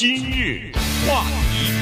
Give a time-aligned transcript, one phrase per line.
[0.00, 0.72] 今日
[1.06, 1.74] 话题，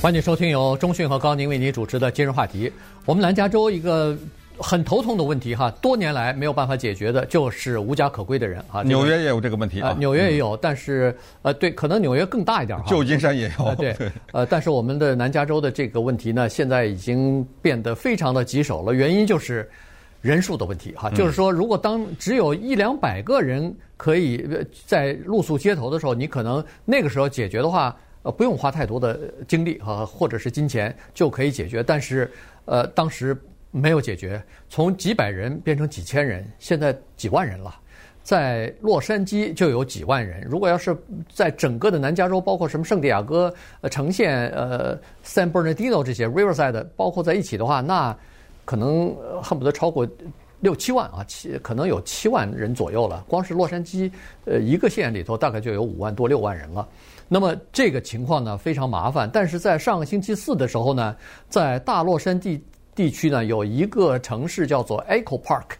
[0.00, 2.72] 欢迎收听由中讯和高宁为您主持的今日话题。
[3.04, 4.16] 我们南加州一个
[4.56, 8.82] 很头痛的问题哈，多年来没有办法解决的，就是无家可归的人啊。
[8.82, 12.86] 纽约也有这个问题啊，纽约也有，但是呃，对，可能纽约更大一点哈。
[12.88, 13.94] 旧金山也有，对，
[14.32, 19.70] 呃，但是我们的南加州的这个问题呢，现在已经变得非常的棘手了，原因就是。
[20.24, 24.42] 人数的问题哈，就是说，如果当只有一两百个人可以
[24.86, 31.82] 在露宿街头的时候，你可能那个时候解决的话，呃，不用花太多的精力啊，或者是金钱就可以解决。
[31.82, 32.32] 但是，
[32.64, 33.36] 呃，当时
[33.70, 37.74] 没有解决，从几百人变成几千人，现在几万人了。
[38.22, 40.42] 在洛杉矶就有几万人。
[40.48, 40.96] 如果要是
[41.30, 43.52] 在整个的南加州，包括什么圣地亚哥、
[43.82, 48.16] 呃城县、呃 San Bernardino 这些 Riverside，包括在一起的话，那。
[48.64, 50.08] 可能恨不得超过
[50.60, 53.22] 六七万啊，七可能有七万人左右了。
[53.28, 54.10] 光是洛杉矶，
[54.46, 56.88] 呃，一个县里头大概就有五万多六万人了。
[57.28, 59.28] 那么这个情况呢非常麻烦。
[59.30, 61.14] 但是在上个星期四的时候呢，
[61.48, 62.58] 在大洛杉矶
[62.94, 65.76] 地区呢有一个城市叫做 Echo Park，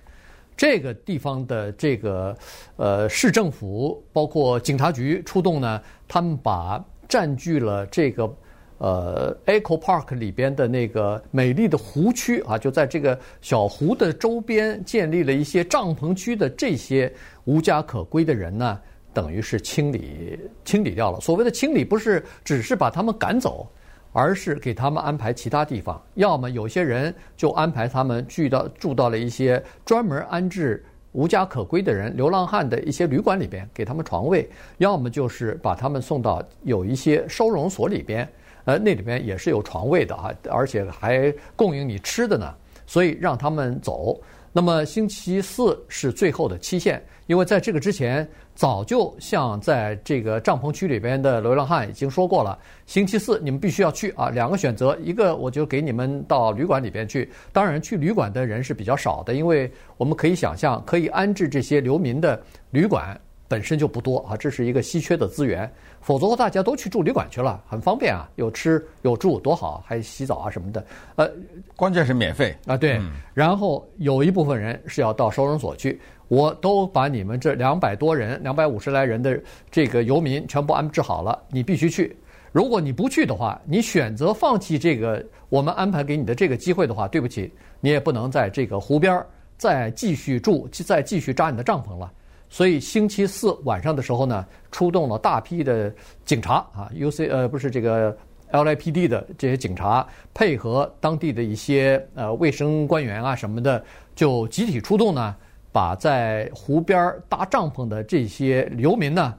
[0.57, 2.37] 这个地方的这个
[2.77, 8.31] 呃市政府包括警察局出动呢，他们把占据了这个。
[8.79, 17.11] 呃，Echo Park 里边的那个美丽的湖区啊，就在这个小湖的周边建立了一些帐篷区的这些
[17.45, 18.79] 无家可归的人呢，
[19.13, 21.21] 等于是清理清理掉了。
[21.21, 23.67] 所谓的清理，不是只是把他们赶走，
[24.13, 26.03] 而是给他们安排其他地方。
[26.15, 34.43] 要么有些人就安排他们聚到住到了一些专门安置无家可归的人、流浪汉的一些旅馆里边，给他们床位；
[34.79, 38.29] 要么就是把他们送到有一些收容所里边。
[38.65, 42.55] 呃，那里面也是有床位的啊，而且还供应你吃的呢，
[42.87, 44.21] 所以让他们走。
[44.57, 52.57] 那么星期四是最后的期限，因为在这个之前，早就像在这个帐篷区里边的流浪汉已经说过了，
[52.87, 57.29] 星期四你们必须要去啊，两个选择，一个我就给你们到旅馆里边去。
[57.53, 62.41] 当然，去旅馆的人是比较少的，因为我们可以想象，可以安置这些流民的
[62.71, 65.71] 旅馆本身就不多啊，这是一个稀缺的资源。
[66.01, 70.85] 否则大家都去住旅馆去了，很方便啊，有吃有住，多好，还洗澡啊什么的。
[71.17, 71.31] 呃，
[71.75, 72.99] 关键是免费啊，对。
[72.99, 79.41] 嗯、然后有一部分人是要到收容所去，我都把你们这两百多人、两百五十来人的
[79.71, 82.15] 这个游民全部安置好了，你必须去。
[82.53, 87.51] 如果你不去的话，你选择放弃这个我们安排给你的这个机会的话，对不起，
[87.81, 89.25] 你也不能在这个湖边
[89.57, 92.13] 再继续住，再继续扎你的帐篷了。
[92.55, 95.93] 所以星期四晚上的时候呢，出动了大批的
[96.25, 98.17] 警察啊，UC 呃不是这个
[98.53, 105.35] L I P D 的这些警察，配合当地的一些呃卫生官员啊什么的，就集体出动呢，
[105.73, 109.35] 把在湖边搭帐篷的这些流民呢，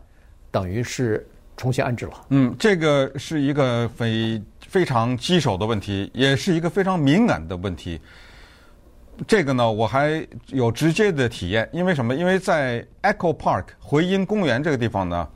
[0.51, 1.25] 等于是
[1.55, 2.25] 重新安置了。
[2.31, 7.97] 嗯，这个是一个非非常棘手的问题，也是一个非常敏感的问题。
[9.27, 12.15] 这个呢，我还有直接的体验，因为什么？
[12.15, 15.27] 因为在 Echo Park 回音公园这个地方呢，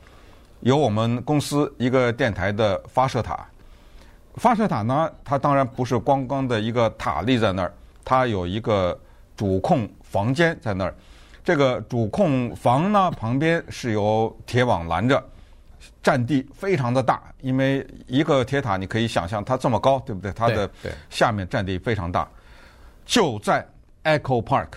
[0.61, 3.45] 有我们公司一个电台的发射塔。
[4.35, 7.73] 发射塔呢，它当然不是光光的一个塔立在那儿，
[8.05, 8.97] 它有一个
[9.35, 10.93] 主控房间在那儿。
[11.43, 15.21] 这个主控房呢，旁边是由铁网拦着，
[16.03, 17.21] 占地非常的大。
[17.41, 20.31] 因为一个铁塔，你可以想象它这么高，对不对？
[20.31, 20.69] 它的
[21.09, 22.29] 下面占地非常大。
[23.09, 23.67] 就在
[24.03, 24.67] Echo Park，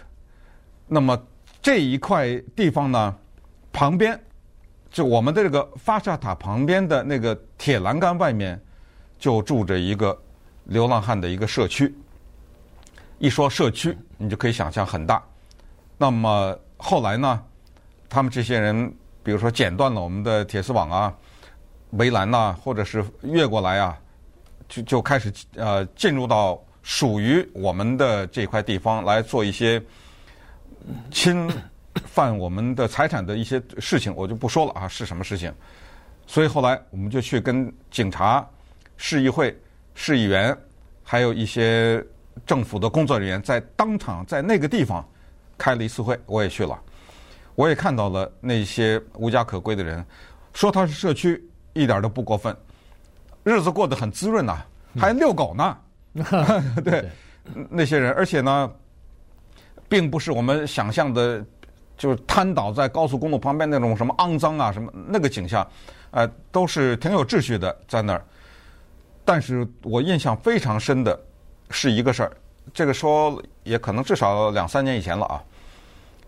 [0.86, 1.22] 那么
[1.60, 3.14] 这一块地方呢，
[3.70, 4.18] 旁边
[4.90, 8.58] 就我们的这个发射塔旁边的那个铁栏杆外面，
[9.18, 10.18] 就住着一个
[10.64, 11.94] 流浪汉的一个社区。
[13.18, 15.22] 一说社区，你就可以想象很大。
[15.98, 17.44] 那么后来呢，
[18.08, 18.90] 他们这些人，
[19.22, 21.14] 比如说剪断了我们的铁丝网啊、
[21.90, 23.98] 围栏呐，或者是越过来啊，
[24.70, 26.58] 就就开始呃进入到。
[26.82, 29.82] 属于我们的这块地方来做一些
[31.10, 31.48] 侵
[32.04, 35.52] 犯我们的财产的一些事情，我就不说了啊，是什么事情？
[36.26, 38.44] 所以后来我们就去跟警察、
[38.96, 39.56] 市议会、
[39.94, 40.56] 市议员，
[41.04, 42.04] 还有一些
[42.46, 45.06] 政府的工作人员，在当场在那个地方
[45.58, 46.80] 开了一次会，我也去了，
[47.54, 50.04] 我也看到了那些无家可归的人，
[50.52, 51.42] 说他是社区
[51.74, 52.56] 一点都不过分，
[53.44, 54.64] 日子过得很滋润呐，
[54.98, 55.76] 还遛狗呢。
[56.84, 57.08] 对，
[57.70, 58.70] 那些人，而且呢，
[59.88, 61.44] 并不是我们想象的，
[61.96, 65.66] 就是瘫倒在高速公路旁边那种什么肮脏啊什么那个景象，
[66.10, 68.24] 呃，都是挺有秩序的在那儿。
[69.24, 71.18] 但是我印象非常深的
[71.70, 72.32] 是一个事儿，
[72.74, 75.42] 这个说也可能至少两三年以前了啊，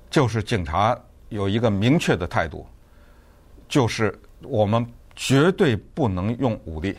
[0.08, 0.98] 就是警察
[1.28, 2.66] 有一个明确的态度，
[3.68, 6.96] 就是我们绝对不能用武力。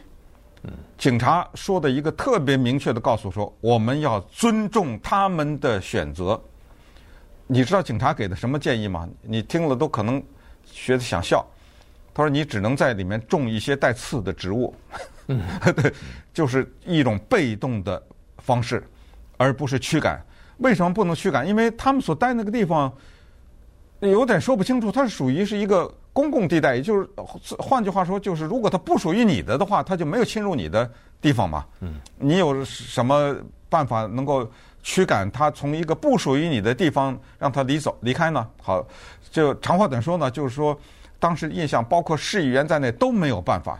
[0.97, 6.41] 警察说的一个特别明确的告诉说，我们要尊重他们的选择。
[7.47, 9.07] 你知道警察给的什么建议吗？
[9.21, 10.21] 你听了都可能
[10.71, 11.45] 觉得想笑。
[12.13, 14.73] 他说：“你只能在里面种一些带刺的植物。”，
[15.27, 15.93] 对，
[16.33, 18.01] 就是一种被动的
[18.37, 18.81] 方式，
[19.35, 20.25] 而不是驱赶。
[20.59, 21.45] 为什么不能驱赶？
[21.45, 22.89] 因为他们所待那个地方
[23.99, 27.05] 有点说不清楚，它是属于是一个公共地带，也就是
[27.59, 30.89] 换句话说，就是如果它不属于你的的话，它就没有侵入你的
[31.19, 31.65] 地方嘛。
[31.81, 33.35] 嗯，你有什么
[33.67, 34.49] 办法能够
[34.81, 38.47] 驱赶它从一个不属于你的地方让它离走离开呢？
[38.61, 38.87] 好，
[39.29, 40.79] 就长话短说呢，就是说。
[41.17, 43.79] 当时印象包括市议员在内都没有办法，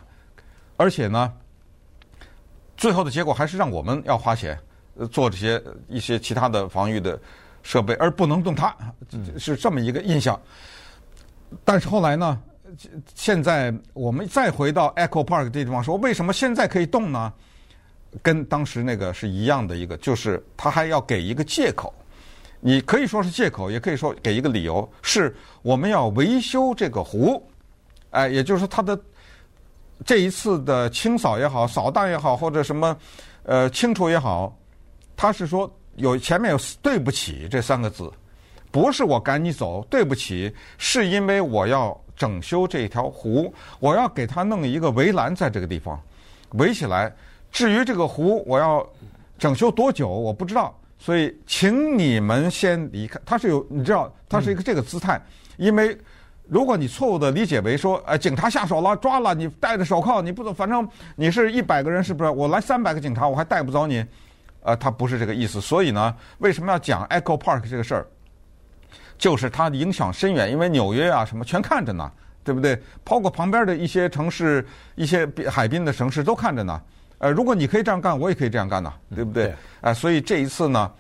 [0.78, 1.32] 而且呢，
[2.78, 4.58] 最后的结果还是让我们要花钱
[5.12, 7.20] 做这些一些其他的防御的
[7.62, 8.76] 设备，而不能动它，
[9.38, 10.40] 是这么一个印象。
[11.64, 12.42] 但是后来呢，
[13.14, 17.32] 现在我们再回到 Echo Park 这地方说，为什么现在可以动呢？
[18.22, 21.94] 跟当时那个是一样的一个，就是他还要给一个借口。
[22.62, 27.46] 你可以说是借口，也可以说给一个理由，是我们要维修这个湖，
[28.12, 28.98] 哎，也就是说它的
[30.04, 32.98] 这一次的清扫也好、扫荡也好，或者什么
[33.44, 34.58] 呃清除也好，
[35.16, 38.12] 他是说有前面有对不起这三个字，
[38.76, 45.98] 不是我赶你走，对不起，是因为我要整修这条湖，我要给它弄一个围栏在这个地方
[46.56, 47.10] 围起来。
[47.50, 48.86] 至于这个湖，我要
[49.38, 50.78] 整修多久，我不知道。
[51.00, 53.18] 所以，请你们先离开。
[53.26, 55.22] 他是有，你知道，他是一个这个姿态。
[55.56, 55.98] 因为，
[56.46, 60.86] 如果你错误的理解为说，呃，警察下手了，抓了你，戴着手铐，你不走，反正
[61.16, 62.30] 你是一百个人，是不是？
[62.30, 64.06] 我来三百个警察，我还带不走你。
[64.64, 65.62] 呃，他不是这个意思。
[65.62, 68.06] 所以呢，为什么要讲 Echo Park 这个事儿？
[69.18, 72.12] 就是它影响深远，因为纽约啊什么全看着呢，
[72.44, 72.82] 对不对？
[73.04, 74.66] 包括旁边的一些城市、
[74.96, 76.82] 一些海滨的城市都看着呢。
[77.18, 79.54] 呃，如果你可以这样干，我也可以这样干呐，对不对？
[79.80, 80.92] 啊，所以这一次呢，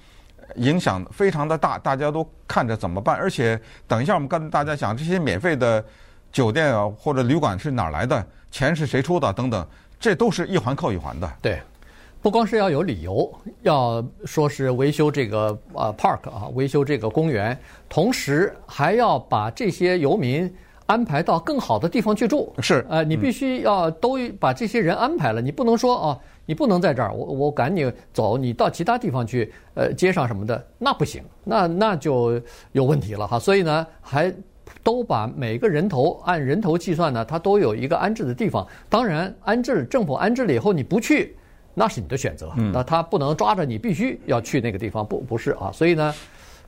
[0.55, 3.15] 影响非常的大，大家都看着怎么办。
[3.17, 5.83] 而且等一下我们跟大家讲这些免费的
[6.31, 9.67] 酒店啊或者旅馆是哪儿来的，钱是谁出的等等，
[9.99, 11.29] 这都是一环扣一环的。
[11.41, 11.61] 对，
[12.25, 13.31] 不光是要有理由，
[13.61, 17.55] 要说是维修这个呃 park 啊，维修这个公园，
[17.87, 20.51] 同时还要把这些游民。
[20.87, 32.41] 安排到更好的地方去住是，呃，你必须要都把这些人安排了，你不能说哦，你不能在这儿，我我赶你走，你到其他地方去，呃，街上什么的那不行，那那就
[32.71, 33.37] 有问题了哈。
[33.37, 34.33] 所以呢，还
[34.81, 38.67] 都把每个人头按人头计算呢，它都有一个安置的地方。
[38.89, 41.35] 当然，安置政府安置了以后你不去，
[41.75, 45.71] 那是你的选择，那他不能抓着你必须要去那个地方，不不是啊。
[45.71, 46.11] 所以呢。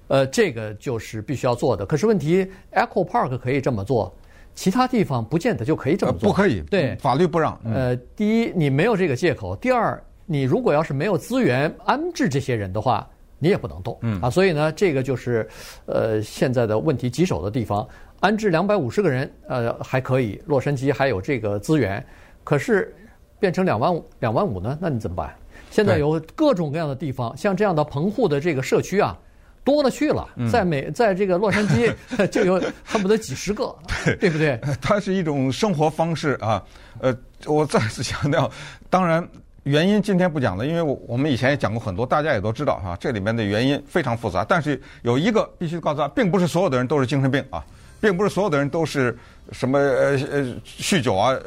[0.10, 1.86] 呃，这个就是必须要做的。
[1.86, 4.16] 可是问题，Echo Park 可以这么做，
[4.56, 6.30] 其他地方不见得就可以这么做。
[6.30, 7.60] 呃、不可以，对，法律不让。
[7.66, 13.06] 呃，第一，你没有这个借口；第二，你如果要是没有资源安置这些人的话，
[13.38, 14.00] 你也不能动。
[14.02, 15.46] 嗯啊，所以呢，这个就是
[15.88, 17.86] 呃现在的问题棘手的地方。
[18.22, 22.02] 安置两百五十个人，呃还可以，洛杉矶还有这个资源。
[22.46, 22.96] 可是
[23.40, 24.78] 变成两万五，两万五呢？
[24.82, 25.34] 那你怎么办？
[25.70, 29.18] 现在有各种各样的地方，像这样的棚户的这个社区啊。
[29.64, 31.94] 多了去了，在美，在这个洛杉矶
[32.32, 32.54] 就有
[32.86, 33.76] 恨不得几十个，
[34.18, 34.58] 对不对？
[34.82, 36.64] 它是一种生活方式啊。
[37.02, 37.14] 呃，
[37.46, 38.50] 我再次强调，
[38.90, 39.28] 当然
[39.64, 42.96] 原因今天不讲了，因为我我们以前也讲过很多，大家也都知道哈。
[42.98, 47.62] 这里面的原因非常复杂，但是有一个必须告诉大家，并不是所有的人都是精神病啊，
[48.00, 49.18] 并不是所有的人都是
[49.52, 51.38] 什么呃呃酗酒啊、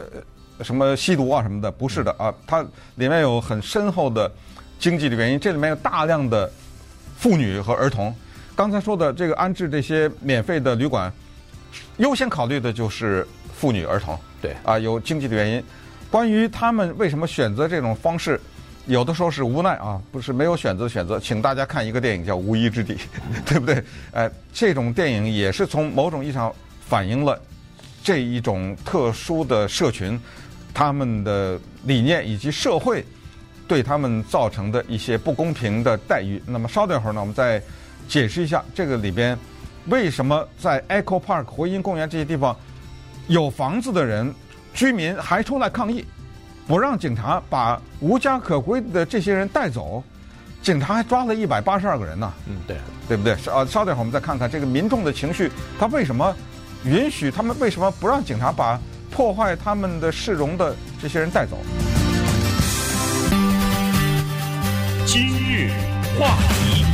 [0.62, 2.32] 什么吸毒啊什么的，不是的啊。
[2.46, 2.60] 它
[2.96, 4.30] 里面有很深厚的
[4.78, 6.50] 经济的原因，这里面有大量的。
[7.20, 8.14] 妇女和儿童，
[8.56, 11.12] 刚才说的这个安置这些免费的旅馆，
[11.98, 14.18] 优先考虑的就是妇女儿童。
[14.40, 15.62] 对啊，有经济的原因。
[16.10, 18.40] 关于他们为什么选择这种方式，
[18.86, 21.20] 有的时候是无奈啊，不是没有选择的选择。
[21.20, 22.94] 请大家看一个电影叫《无依之地》，
[23.44, 23.84] 对不对？
[24.12, 26.50] 哎，这种电影也是从某种意义上
[26.88, 27.38] 反映了
[28.02, 30.18] 这一种特殊的社群，
[30.72, 33.04] 他们的理念以及社会。
[33.68, 36.42] 对他们造成的一些不公平的待遇。
[36.44, 37.62] 那么稍等一会儿呢，我们再
[38.08, 39.38] 解释一下这个里边
[39.86, 42.56] 为什么在 Echo Park 回音公园这些地方
[43.28, 44.34] 有房子的人
[44.74, 46.04] 居民还出来抗议，
[46.66, 50.02] 不让警察把无家可归的这些人带走，
[50.60, 52.32] 警察还抓了一百八十二个人呢。
[52.48, 53.34] 嗯，对，对不对？
[53.52, 55.48] 啊，稍等一会儿我们再看看这个民众的情绪，
[55.78, 56.34] 他为什么
[56.82, 57.56] 允许他们？
[57.60, 58.76] 为什么不让警察把
[59.10, 61.58] 破坏他们的市容的这些人带走？
[65.04, 65.70] 今日
[66.18, 66.84] 话题，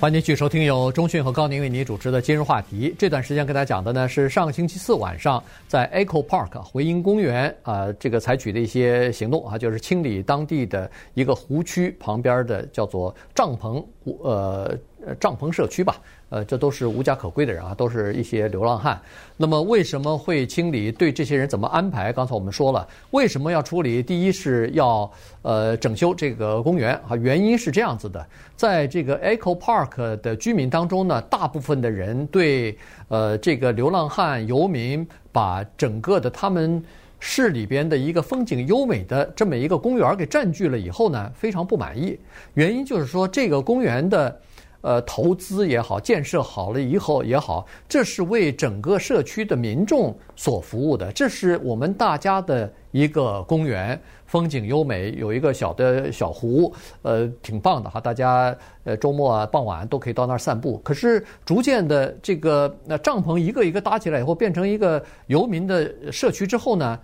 [0.00, 2.94] 欢迎继续收听由中讯和高宁为您主持的今日话题。
[2.98, 13.84] 这段时间跟大家讲的呢是上个星期四晚上在 Echo Park 回音公园啊、这个采取的一些行动啊，就是清理当地的一个湖区旁边的叫做帐篷
[14.22, 14.74] 呃
[15.20, 15.96] 帐篷社区吧。
[16.30, 19.00] 呃，这都是无家可归的人啊，都是一些流浪汉。
[19.36, 20.92] 那么为什么会清理？
[20.92, 22.12] 对这些人怎么安排？
[22.12, 24.02] 刚才我们说了，为什么要处理？
[24.02, 32.76] 第一是要呃整修这个公园啊，原因是这样子的，在这个 Echo Park 的居民当中呢，大部分的人对
[33.08, 36.84] 呃这个流浪汉游民把整个的他们
[37.20, 42.18] 市里边的一个风景优美的这么一个公园给占据了以后呢，非常不满意。
[42.52, 44.38] 原因就是说这个公园的。
[44.80, 51.10] 呃，投资也好，建设好了以后也好，这是为整个社区的民众所服务的。
[51.10, 58.00] 这是我们大家的一个公园，风景优美，有一个小的小湖，呃，挺棒的哈。
[58.00, 60.78] 大家呃周末啊，傍晚都可以到那儿散步。
[60.84, 66.96] 可是逐渐的，这个那帐篷一个一个搭起来以后，变成一个游民的社区之后呢，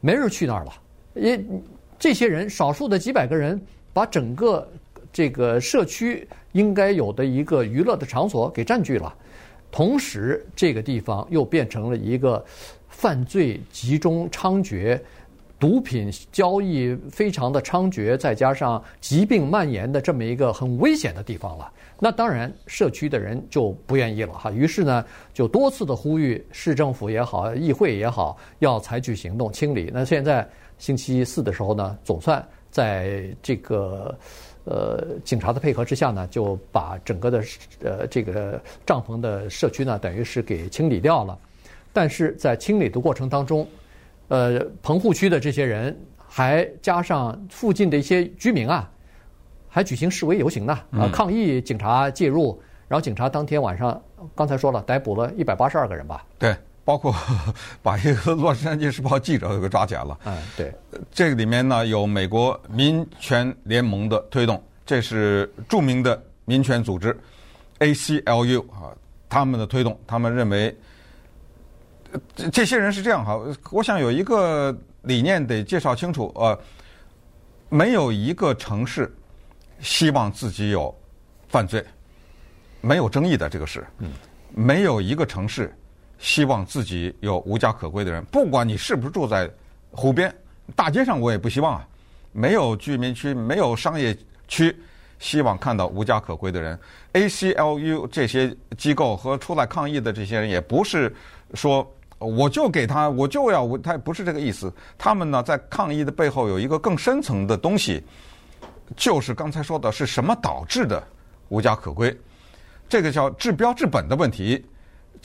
[0.00, 0.72] 没人去那儿了。
[1.14, 1.64] 因
[1.98, 3.60] 这些人，少数的几百个人，
[3.92, 4.66] 把整个。
[5.16, 9.16] 这个社区应该有的一个娱乐的场所给占据了，
[9.72, 12.44] 同时这个地方又变成了一个
[12.90, 15.00] 犯罪集中猖獗、
[15.58, 21.72] 毒品交易非常的猖獗，再加上疾病蔓延的这么一个很危险的地方了。
[21.98, 24.50] 那当然，社区的人就不愿意了哈。
[24.50, 29.90] 于是呢，就多次的呼吁市政府也好、议会也好，要采取行动清理。
[29.94, 30.46] 那现在
[30.76, 34.14] 星期四的时候呢，总算在这个。
[34.66, 37.42] 呃，警察的配合之下呢，就把整个的
[37.84, 41.38] 呃这个帐篷的社区呢，等于是给清理掉了。
[41.92, 43.66] 但是在清理的过程当中，
[44.28, 45.96] 呃，棚户区的这些人，
[46.26, 48.90] 还加上附近的一些居民啊，
[49.68, 52.60] 还举行示威游行呢，啊，抗议警察介入。
[52.88, 54.02] 然后警察当天晚上，
[54.34, 56.24] 刚才说了，逮捕了一百八十二个人吧？
[56.38, 56.54] 对。
[56.86, 57.12] 包括
[57.82, 60.16] 把一个 《洛杉矶时报》记者给抓起来了。
[60.24, 60.72] 嗯，对，
[61.10, 67.18] 这个里面呢有美国民权联盟的推动，这是著名的民权组织
[67.80, 68.94] ACLU 啊，
[69.28, 70.74] 他们的推动，他们认为
[72.52, 73.36] 这些人是这样哈。
[73.72, 76.56] 我想有一个理念得介绍清楚，呃，
[77.68, 79.12] 没有一个城市
[79.80, 80.96] 希望自己有
[81.48, 81.84] 犯罪，
[82.80, 84.12] 没有争议的这个事，嗯，
[84.54, 85.76] 没有一个城市。
[86.18, 89.50] 希望自己有无家可归的人，不管你是不是住在
[89.90, 90.34] 湖边、
[90.74, 91.86] 大街上，我也不希望啊。
[92.32, 94.14] 没有居民区、没有商业
[94.46, 94.76] 区，
[95.18, 96.78] 希望看到无家可归的人。
[97.14, 101.14] ACLU 这些机构和出来抗议的这些人，也不是
[101.54, 104.70] 说我就给他，我就要他，不是这个意思。
[104.98, 108.02] 他们呢，在抗议的背后有一个更深层的东西，
[108.94, 111.02] 就是刚才说的是什么导致的
[111.48, 112.14] 无家可归，
[112.86, 114.62] 这个叫治标治本的问题。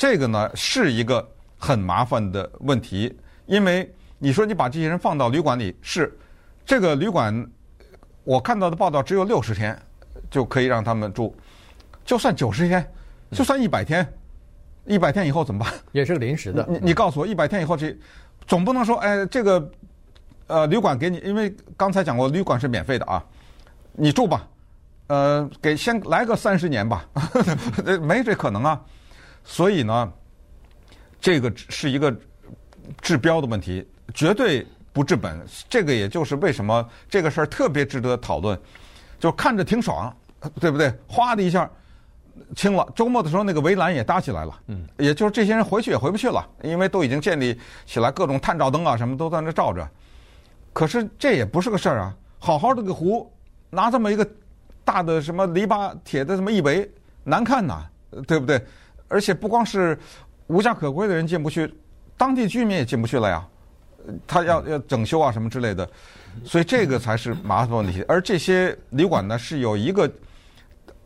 [0.01, 1.23] 这个呢是一个
[1.59, 3.15] 很麻烦的问题，
[3.45, 6.11] 因为你说你把这些人放到旅馆里，是
[6.65, 7.47] 这个旅馆，
[8.23, 9.79] 我看到的报道只有六十天
[10.27, 11.35] 就可以让他们住，
[12.03, 12.83] 就算九十天，
[13.29, 14.11] 就算一百天，
[14.85, 15.71] 一百天以后怎么办？
[15.91, 16.65] 也是个临时的。
[16.67, 17.95] 你你告诉我，一百天以后这
[18.47, 19.71] 总不能说，哎，这个
[20.47, 23.23] 呃旅馆给你，因为刚才讲过，旅馆是免费的啊，
[23.93, 24.47] 你住吧，
[25.09, 27.05] 呃，给先来个三十年吧，
[28.01, 28.81] 没这可能啊。
[29.43, 30.13] 所以呢，
[31.19, 32.15] 这个是一个
[33.01, 35.39] 治标的问题，绝对不治本。
[35.69, 38.59] 这个也就是为什么这个事儿特别值得讨论，
[39.19, 40.15] 就看着挺爽，
[40.59, 40.93] 对不对？
[41.07, 41.69] 哗的一下
[42.55, 42.87] 清了。
[42.95, 44.59] 周末的时候，那个围栏也搭起来了。
[44.67, 49.87] 嗯，也就是这些人回去也回不去了，因为都已经建立起来各种探照灯啊，什么都在那照着。
[50.73, 52.15] 可是这也不是个事儿啊！
[52.39, 53.31] 好好的个湖，
[53.69, 54.27] 拿这么一个
[54.83, 56.89] 大的什么篱笆铁的这么一围，
[57.23, 57.85] 难看呐，
[58.25, 58.63] 对不对？
[59.11, 59.97] 而且不光是
[60.47, 61.71] 无家可归的人进不去，
[62.17, 63.45] 当地居民也进不去了呀。
[64.25, 65.87] 他要要整修啊什么之类的，
[66.45, 68.03] 所以这个才是麻烦问题。
[68.07, 70.09] 而这些旅馆呢，是有一个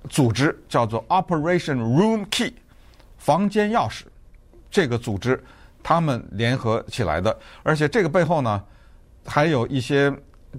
[0.07, 2.53] 组织叫做 Operation Room Key，
[3.17, 4.03] 房间钥匙
[4.69, 5.43] 这个组织
[5.83, 7.35] 他们联合起来的。
[7.63, 8.63] 而且这个背后呢，
[9.25, 10.13] 还有一些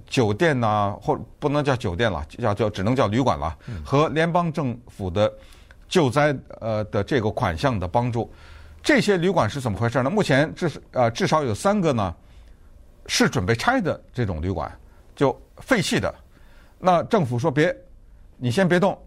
[0.05, 5.33] 酒店呐，或不能叫酒店了，叫叫只能叫旅馆了，和联邦政府的。
[5.87, 8.29] 救灾呃的这个款项的帮助，
[8.83, 10.09] 这些旅馆是怎么回事呢？
[10.09, 12.13] 目前至呃至少有三个呢，
[13.05, 14.69] 是准备拆的这种旅馆，
[15.15, 16.13] 就废弃的。
[16.77, 17.75] 那政府说别，
[18.35, 19.01] 你先别动，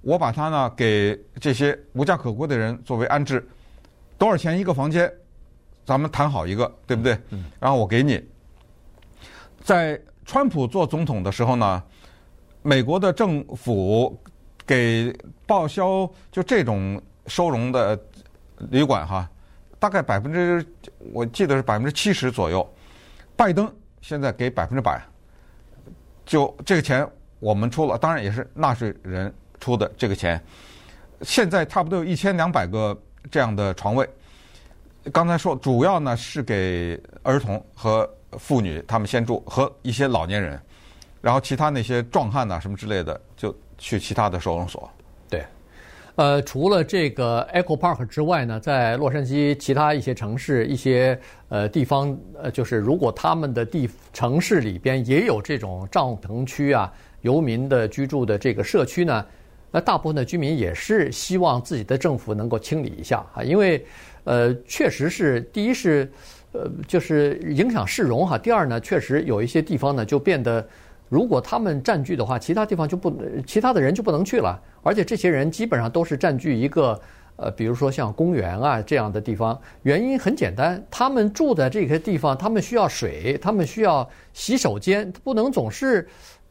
[0.00, 3.46] 我把它呢给这些无家可归的人作为安置，
[4.16, 5.12] 多少钱一个房间？
[5.84, 7.18] 咱们谈好一个，对不对？
[7.30, 7.44] 嗯。
[7.60, 8.22] 然后我给你。
[9.62, 11.82] 在川普做总统的时候呢，
[12.62, 14.18] 美国的政府。
[14.66, 15.14] 给
[15.46, 17.98] 报销就这种收容的
[18.70, 19.28] 旅馆哈，
[19.78, 20.64] 大概百分之
[21.12, 22.68] 我记得是百分之七十左右。
[23.36, 25.02] 拜登现在给百分之百，
[26.24, 27.08] 就这个钱
[27.40, 30.40] 我们出了，当然也是纳税人出的这个钱。
[31.22, 32.96] 现在差不多有一千两百个
[33.30, 34.08] 这样的床位。
[35.12, 40.60] 刚才说主要呢是给儿童和妇女他们先住，和一些老年人，
[41.22, 44.90] 然后其他那些壮汉呐什么之类的就去其他的收容所。
[45.30, 45.42] 对，
[46.16, 59.24] 呃，除了这个 Echo Park 之外呢，在洛杉矶其他一些城市、一些呃地方，呃，就是如果他们的地城市里边也有这种帐篷区啊、游民的居住的这个社区呢，
[59.70, 63.82] 那大部分的居民也是希望自己的政府能够清理一下啊，因为。
[64.24, 66.08] 呃，确实是，第一是，
[66.52, 68.38] 呃，就是影响市容哈。
[68.38, 70.64] 第二呢，确实有一些地方呢就变得，
[71.12, 73.14] 如果他们占据的话，其他地方就不，
[73.46, 74.58] 其他的人就不能去了。
[74.82, 76.98] 而且这些人基本上都是占据一个，
[77.36, 79.60] 呃，比如说像公园啊这样的地方。
[79.82, 86.08] 原因很简单，他们住在这些地方，他们需要水，他们需要洗手间，不能总是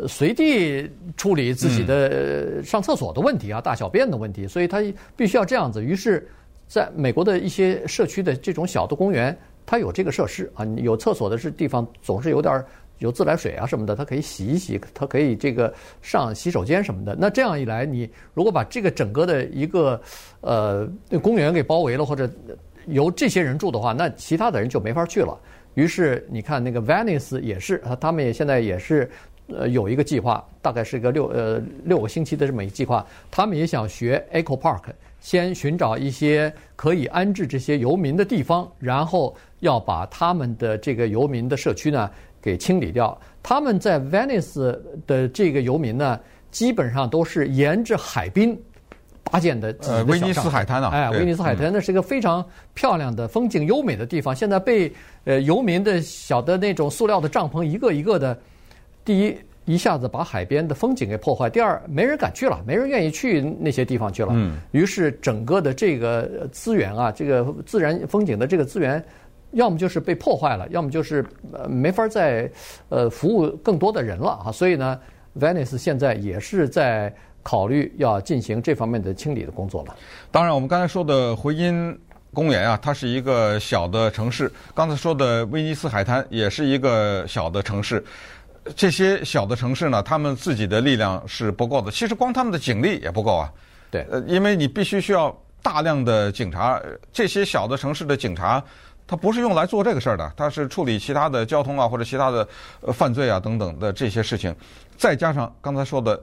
[0.07, 0.87] 随地
[1.17, 4.77] 处理自己的上厕所的问题啊，大小便的问题，所以他
[5.15, 5.83] 必须要这样子。
[5.83, 6.29] 于是。
[6.67, 12.63] 在美国的一些社区的这种小的公园，它有这个设施啊，有厕所的是地方，总是有点
[13.01, 17.15] 有自来水啊什么的，它可以洗一洗，它可以这个上洗手间什么的。
[17.19, 19.99] 那这样一来，你如果把这个整个的一个
[20.41, 20.87] 呃
[21.21, 22.29] 公园给包围了，或者
[22.85, 25.37] 由这些人住的话，那其他的人就没法去了。
[25.73, 29.09] 于是你看那个 Venice 也是，他们也现在也是
[29.47, 34.83] 呃有一个计划，大概是一个六呃六个星期的这么一个计划，他们也想学 Echo Park。
[35.19, 42.09] 先寻找一些可以安置这些游民的地方，然后要把他们的这个游民的社区呢
[42.41, 43.17] 给清理掉。
[43.43, 46.19] 他们在 Venice 的这个游民呢，
[46.49, 48.59] 基本上都是沿着海滨
[49.23, 49.75] 搭建的。
[49.81, 54.35] 呃，威尼斯海滩啊，哎，威尼斯海滩那是一个非常漂亮的、风景优美的地方。
[54.35, 54.91] 现在被
[55.23, 58.37] 呃游民的小的那种塑料的帐篷一个一个的，
[59.05, 59.37] 第一。
[59.65, 61.47] 一下子把海边的风景给破坏。
[61.47, 64.29] 第二，没人敢去了，没人愿意去那些地方去了。
[64.33, 64.57] 嗯。
[64.71, 69.01] 于是，整个的这个资源啊，这个自然风景的这个资源，
[69.51, 72.49] 要么就是被破坏了，要么就是呃没法再
[72.89, 74.51] 呃服务更多的人了啊。
[74.51, 74.99] 所以呢
[75.39, 79.95] ，Venice 现在也是在考虑要进行这方面的清理的工作了。
[80.31, 81.97] 当然，我们刚才说的回音
[82.33, 84.51] 公园啊，它是一个小的城市。
[84.73, 88.03] 刚才说的威尼斯海滩也是一个小的城市。
[88.75, 91.89] 这些小的城市呢，他们自己的力量是不够的。
[91.89, 93.51] 其实光他们的警力也不够啊。
[93.89, 96.79] 对，呃，因为你必须需要大量的警察。
[97.11, 98.63] 这些小的城市的警察，
[99.11, 102.47] 他不是用来做这个事儿的，他是处理其他的交通啊或者其他的
[102.79, 104.55] 呃犯罪啊等等的这些事情。
[104.95, 106.17] 再加上刚才说的，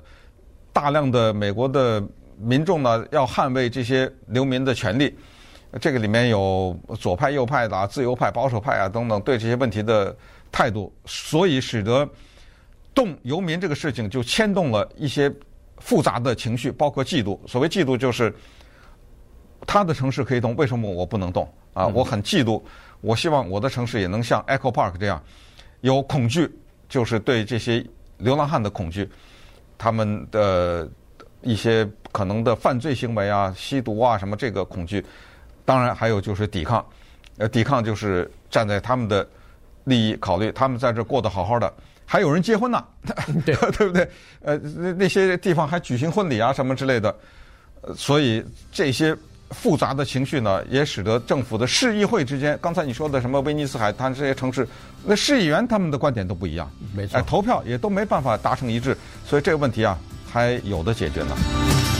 [0.73, 2.03] 大量的美国的
[2.39, 5.15] 民众呢，要捍卫这些流民的权利。
[5.79, 10.17] 这个里面有左派、右派的啊，自由派、保守派啊等等，对这些问题的
[10.51, 12.09] 态度，所以使得。
[12.95, 15.33] 动游民这个事情就牵动了一些
[15.77, 17.39] 复杂的情绪，包括嫉妒。
[17.47, 18.35] 所谓嫉妒，就是
[19.67, 21.87] 他的城市可以动，为什么我不能动啊？
[21.87, 22.63] 我很嫉妒，
[23.01, 25.23] 我希望我的城市也能像 Echo Park 这样
[25.81, 26.51] 有恐惧，
[26.89, 27.85] 就是对这些
[28.19, 29.09] 流浪汉的恐惧，
[29.77, 30.89] 他们的
[31.43, 35.05] 一些可能的犯罪行为啊、吸毒啊什么这个恐惧。
[35.65, 36.85] 当然还有就是抵抗，
[37.37, 39.29] 呃，抵抗就是站在他们的
[39.85, 41.73] 利益考虑，他们在这过得好好的。
[42.07, 42.83] 还有人结婚呢，
[43.45, 44.11] 对对不对？
[44.41, 47.15] 呃，那那些地方还举行婚礼啊什么之类的，
[47.95, 48.43] 所以
[48.73, 49.15] 这些
[49.51, 54.67] 复杂的情绪呢，也使得政府的市议会之间，刚才你说的什么威尼斯海滩这些城市，
[55.05, 59.99] 那市议员他们的观点都不一样，没错，投票也都没办法达成一致，所以这个问题啊，
[60.31, 61.98] 还有的解决呢。